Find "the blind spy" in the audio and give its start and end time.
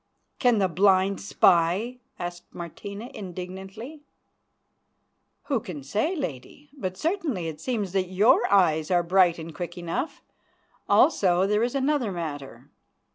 0.57-1.99